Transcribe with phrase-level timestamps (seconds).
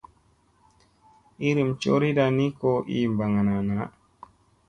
[1.45, 3.77] Iirim coriɗa ni ko ii ɓagana na.